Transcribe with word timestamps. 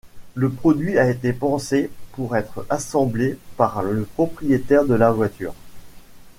Le 0.33 0.49
produit 0.49 0.97
a 0.97 1.07
été 1.11 1.31
pensé 1.31 1.91
pour 2.13 2.35
être 2.35 2.65
assemblé 2.71 3.37
par 3.55 3.83
le 3.83 4.01
propriétaire 4.05 4.85
de 4.85 4.95
la 4.95 5.11
voiture. 5.11 5.53